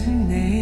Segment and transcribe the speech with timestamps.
[0.00, 0.53] 情你。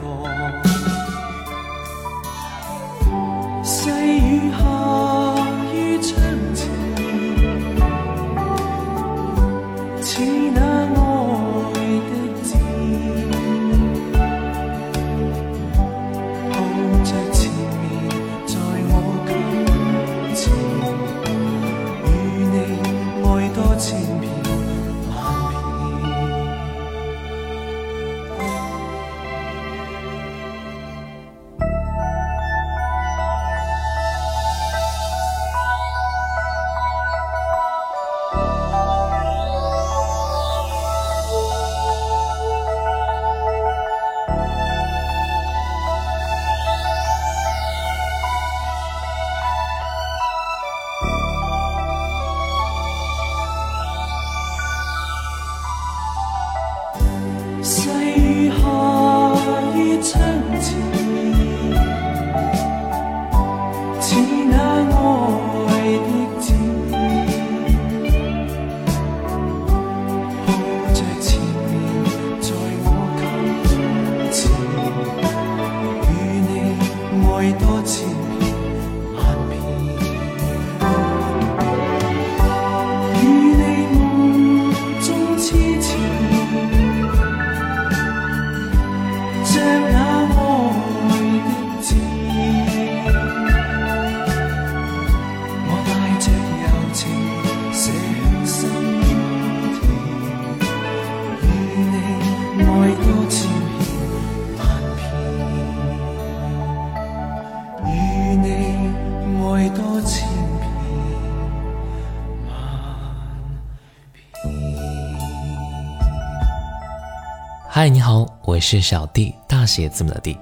[117.81, 120.37] 嗨，你好，我是小 D，大写字母的 D。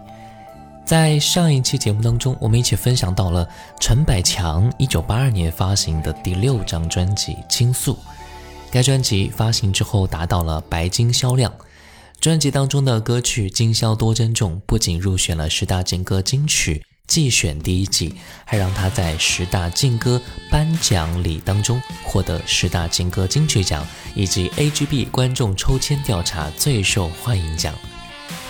[0.86, 3.46] 在上一期节目当中，我们一起分享到了
[3.78, 7.92] 陈百强一九八二年发行的第六张专辑《倾诉》。
[8.70, 11.52] 该专辑发行之后达到了白金销量。
[12.20, 16.85] 专辑当中的歌曲《今宵多珍重》不仅入选了十大金歌金曲。
[17.06, 18.14] 既选第一季，
[18.44, 20.20] 还让他在十大劲歌
[20.50, 27.75] 颁奖礼当中获得十大劲歌金曲奖，以及 AGB 观众抽签调查最受欢迎奖。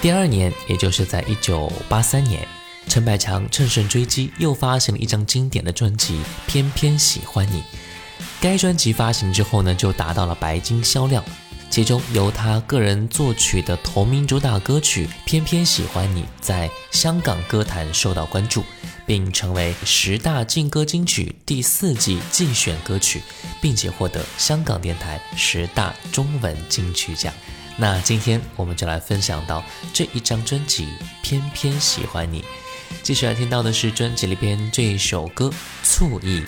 [0.00, 2.46] 第二年，也就是在一九八三年，
[2.88, 6.14] 陈百强乘胜追击，又发行了一张经典的专辑
[6.46, 7.60] 《偏偏喜欢你》。
[8.40, 11.22] 该专辑发行之后呢，就达到了白金销量。
[11.70, 18.64] 其中由他个人作曲的同名主打歌曲《偏偏喜欢你》在香港歌坛受到关注，
[19.06, 23.22] 并成为十大劲歌金曲第四季竞选歌曲，
[23.60, 27.32] 并且获得香港电台十大中文金曲奖。
[27.76, 29.62] 那今天我们就来分享到
[29.92, 30.84] 这一张专辑
[31.22, 32.40] 《偏偏喜欢你》，
[33.02, 35.46] 继续来听到的是专辑里边这首歌
[35.82, 36.42] 《醋意》。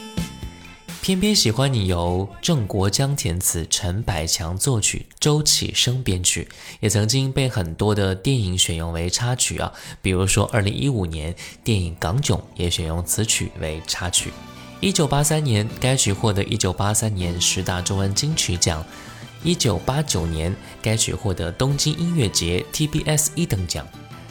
[1.01, 6.47] 偏偏喜欢你由郑国江填词陈百强作曲周启生编曲
[6.81, 9.71] 也曾经被很多的电影选用为插曲啊
[10.03, 11.33] 比如说二零一五年
[11.63, 14.31] 电影港囧也选用此曲为插曲
[14.79, 18.83] 一九八三年，该曲获得一九八三年十大中文金曲奖。
[19.44, 23.88] 一九八九年，该曲获得东京音乐节 TBS 一等奖。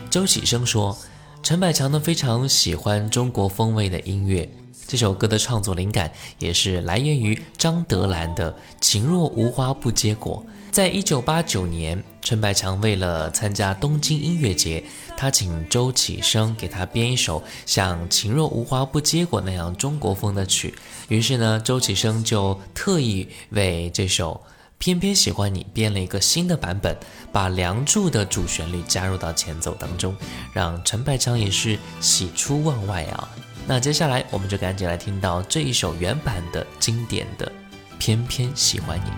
[0.08, 0.96] 周启生说
[1.42, 4.48] ：“陈百强呢非常喜欢中国风味的音乐，
[4.86, 10.40] 这首歌的创作灵感也是来源于张德兰的《情若无花不结果》。
[10.72, 14.84] 在一九八九年，陈百强为了参加东京音乐节。”
[15.16, 20.74] 他请周启生给他编一首像《情若无花不结果》那样中国风的曲，
[21.08, 24.40] 于是呢，周启生就特意为这首
[24.78, 26.94] 《偏偏喜欢你》编了一个新的版本，
[27.32, 30.14] 把《梁祝》的主旋律加入到前奏当中，
[30.52, 33.28] 让陈百强也是喜出望外啊！
[33.66, 37.46] 那接下来我们就赶紧来听到这一首原版的经典的
[37.98, 39.10] 《偏偏喜欢你》。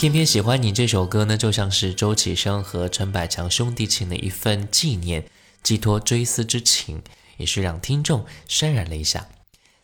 [0.00, 5.26] 偏偏喜欢你这首歌呢，就像是周启生和陈百强兄弟情的一份纪念，
[5.62, 7.02] 寄托追思之情，
[7.36, 9.28] 也是让听众潸然泪下。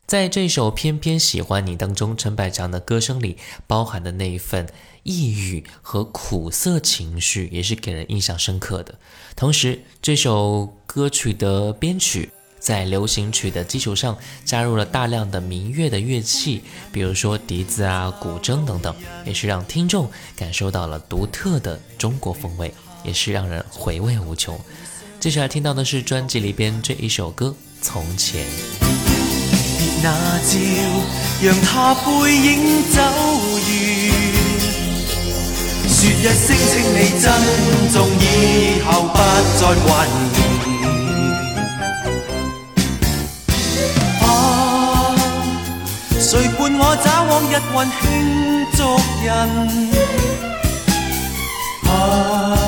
[0.06, 4.66] 在这首偏偏喜欢你当中，陈百强的歌声里包含的那一份
[5.02, 8.94] 抑郁和苦涩情绪，也是给人印象深刻的。
[9.36, 12.30] 同时，这首歌曲的编曲。
[12.58, 18.94] 在流行曲的基础上加入了大量的民乐的乐器，比如说笛子啊、古筝等等，
[19.24, 22.72] 也是让听众感受到了独特的中国风味，
[23.04, 24.58] 也是让人回味无穷。
[25.20, 27.48] 接下来听到的是专辑里边这一首歌
[27.84, 28.44] 《从前》。
[30.02, 30.10] 那
[31.42, 33.02] 让他背影走
[33.70, 34.16] 远。
[36.26, 37.32] 声，请你珍
[37.92, 39.16] 重，以后不
[39.60, 40.55] 再
[46.68, 49.94] 伴我找往日温馨足印。
[51.88, 52.58] 啊，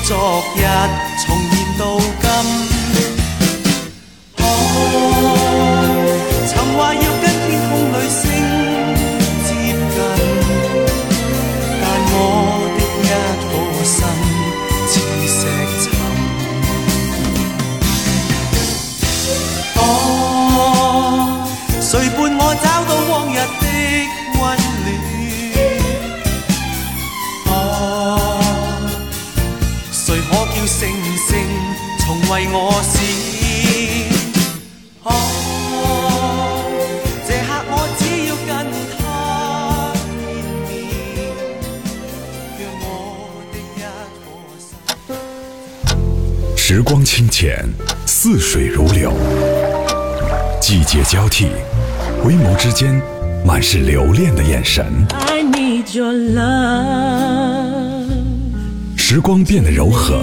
[0.05, 0.65] 昨日
[1.25, 1.98] 重现到
[5.31, 5.33] 今。
[32.55, 32.72] 我
[46.55, 47.67] 时光清浅，
[48.05, 49.12] 似水如流，
[50.62, 51.48] 季节交替，
[52.24, 53.01] 回眸之间
[53.43, 54.86] 满是留恋的眼神。
[58.95, 60.19] 时光变得柔和，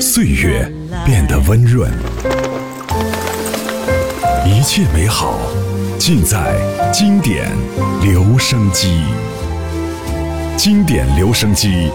[0.00, 0.77] 岁月。
[1.10, 1.90] 变得温润，
[4.44, 5.40] 一切美好
[5.98, 6.54] 尽在
[6.92, 7.48] 经典
[8.02, 9.04] 留声机。
[10.54, 11.90] 经典留声机，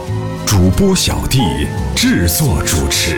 [0.48, 1.42] 主播小弟
[1.96, 3.16] 制作主持。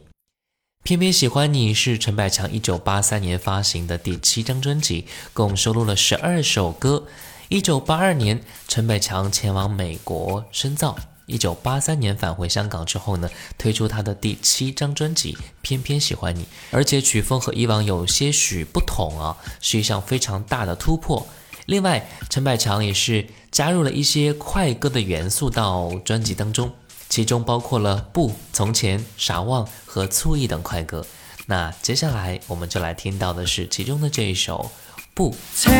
[0.84, 7.06] 偏偏喜欢你是陈百强一九八三年发行的第七张专辑，共收录了十二首歌。
[7.48, 10.94] 一九八二年，陈百强前往美国深造，
[11.24, 21.26] 一九八三年返回香港之后呢，推出他的第七张专辑《偏偏喜欢你》，而且曲风和以往有些许不同啊，是一项非常大的突破。
[21.64, 26.70] 另外，陈百强也是加入了一些快歌的元素到专辑当中，
[27.08, 29.64] 其中包括了《不从前》《傻望》。
[29.94, 31.06] 和《醋意》等快歌，
[31.46, 34.72] 那接下来我们就来听到的是其中的这一首
[35.14, 35.70] 《不请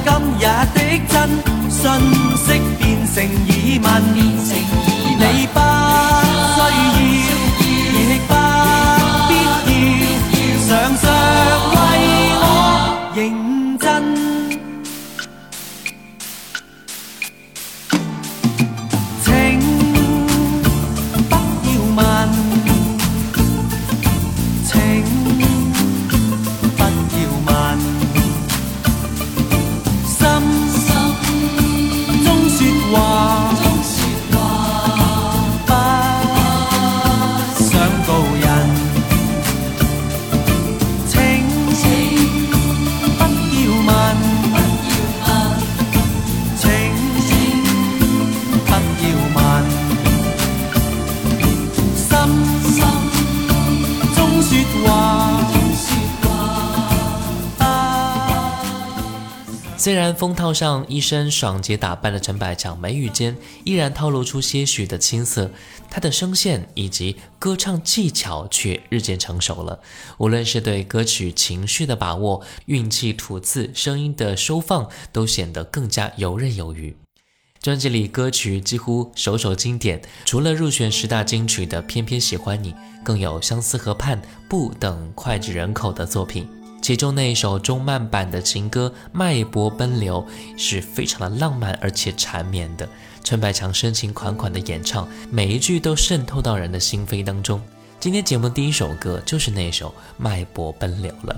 [0.05, 1.29] 今日的真，
[1.71, 1.91] 信
[2.37, 4.15] 息变成疑问。
[5.19, 7.08] 你不需要。
[59.89, 65.51] 虽然风套上一身爽洁打扮的陈百强，眉宇间依然透露出些许的青涩，
[65.91, 69.81] 他的声线以及歌唱技巧却日渐成熟了。
[70.19, 76.95] 无论是对歌曲情绪的把握、运气吐字、声音的收放，都显得更加游刃有余。
[77.63, 82.73] 专辑里歌曲几乎首首经典，除了入选十大金曲的《偏偏喜欢你》，
[83.03, 84.21] 更有《相思河畔》
[84.51, 86.47] 《不》等脍炙人口的作品。
[86.81, 90.25] 其中那一首中慢版的情歌《脉搏奔流》
[90.59, 92.89] 是非常的浪漫而且缠绵的，
[93.23, 97.61] 陈百强深情款款的演唱，每一句都渗透到人的心扉当中。
[98.01, 101.37] 今天节目第一首歌就是那首《脉搏奔流》了，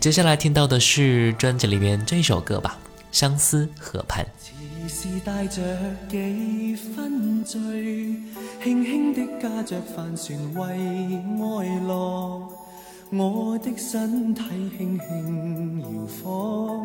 [0.00, 2.76] 接下来听到的是专辑里面这首歌吧，
[3.12, 4.26] 《相思河畔》。
[13.12, 14.40] 我的身体
[14.78, 15.86] 轻轻摇
[16.22, 16.80] 晃，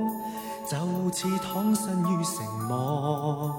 [0.64, 0.70] 就
[1.14, 3.54] 似躺身于城网，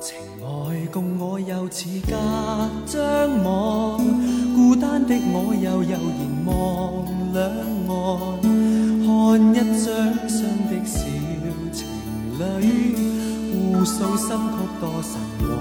[0.00, 0.46] 情爱
[0.90, 2.12] 共我又似隔
[2.86, 3.00] 张
[3.44, 4.02] 网，
[4.56, 6.56] 孤单的我又悠然望
[7.32, 7.40] 两
[7.86, 7.92] 岸，
[9.04, 9.06] 看
[9.52, 9.86] 一张
[10.28, 10.96] 双的小
[11.72, 11.86] 情
[12.36, 12.42] 侣
[13.76, 15.14] 互诉心曲多神
[15.48, 15.52] 往。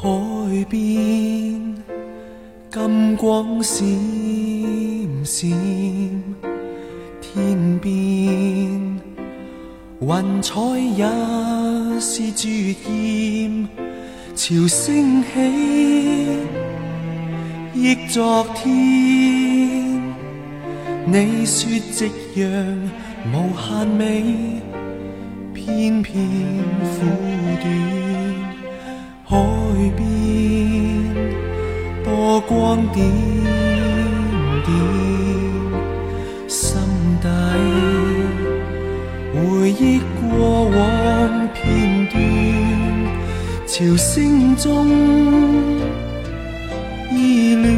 [0.02, 0.08] 海
[0.70, 1.74] 边
[2.70, 3.84] 金光闪
[5.22, 5.50] 闪，
[7.20, 7.86] 天边
[10.00, 10.58] 云彩
[10.96, 11.04] 也
[12.00, 12.50] 是绝
[12.88, 13.68] 艳。
[14.34, 16.38] 潮声起
[17.74, 18.72] 忆昨天，
[21.04, 22.90] 你说夕阳
[23.34, 24.24] 无限美，
[25.52, 27.06] 片片苦
[27.62, 27.99] 短。
[29.30, 29.36] 海
[29.96, 31.30] 边
[32.04, 33.08] 波光点
[34.64, 34.72] 点，
[36.48, 36.76] 心
[37.22, 37.28] 底
[39.32, 42.20] 回忆过往片段，
[43.68, 44.88] 潮声中
[47.12, 47.70] 依恋。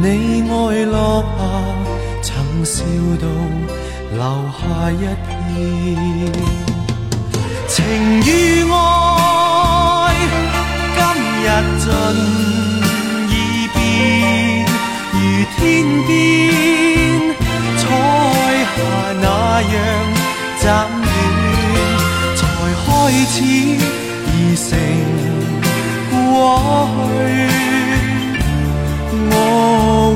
[0.00, 2.82] 你爱落霞，曾笑
[3.20, 3.28] 到
[4.10, 6.75] 留下一片。
[7.78, 7.84] 情
[8.20, 8.74] 与爱，
[10.96, 11.00] 今
[11.44, 11.48] 日
[11.84, 11.92] 尽
[13.28, 14.64] 已变，
[15.12, 15.20] 如
[15.54, 15.60] 天
[16.06, 16.08] 边
[17.76, 17.84] 彩
[18.64, 18.64] 霞
[19.20, 19.76] 那样
[20.58, 21.08] 暂远，
[22.34, 22.40] 才
[22.82, 22.84] 开
[23.26, 23.38] 始
[24.26, 24.70] 而成
[26.10, 26.14] 过
[26.94, 26.96] 去，
[29.28, 29.32] 我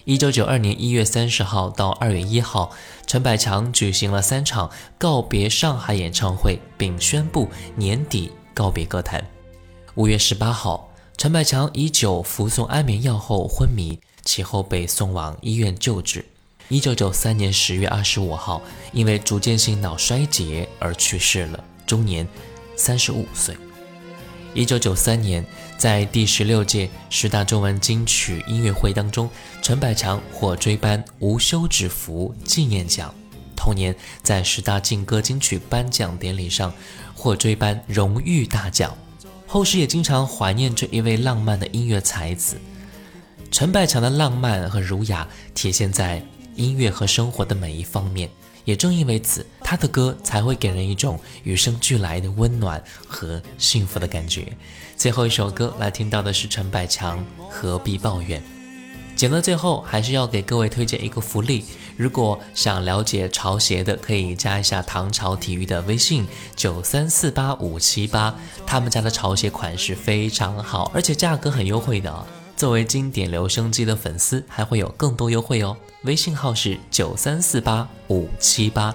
[0.04, 2.70] 一九九二年一月三十号到二月一号，
[3.06, 9.22] 陈百强举行了三场告别上海演唱会，并宣布年底告别歌坛。
[9.94, 16.24] 五月十八号，陈百强以酒服送安眠药后昏迷，其后被送往医院救治。
[16.68, 22.26] 一九九三年十月二十五号，因为逐渐性脑衰竭而去世了，终年
[22.76, 23.54] 三十五岁。
[24.54, 25.42] 一九九三年，
[25.78, 29.28] 在第十六届十大中文金曲音乐会当中，
[29.62, 33.12] 陈百强获追颁无休止符纪念奖。
[33.56, 36.70] 同年，在十大劲歌金曲颁奖典礼上，
[37.14, 38.94] 获追颁荣誉大奖。
[39.46, 42.56] 后世也经常怀念这一位浪漫的音乐才子。
[43.50, 46.22] 陈百强的浪漫和儒雅体现在
[46.56, 48.28] 音乐和生活的每一方面。
[48.64, 54.56] 也正因为此，他的歌才会给人一种与生俱来的温暖和幸福的感觉。
[54.96, 57.18] 最后一首歌来听到的是陈百强
[57.50, 58.40] 《何必抱怨》。
[59.16, 61.64] 节目最后还是要给各位推荐一个福利，
[61.96, 68.34] 如果想了解潮鞋的，可以加一下唐朝体育的微信九三四八五七八，
[68.66, 72.41] 他们家的潮鞋款式非常好，而且价格很优惠的。
[72.62, 75.76] 作为经典留声机的粉丝，还会有更多优惠哦！
[76.04, 78.94] 微信号是九三四八五七八，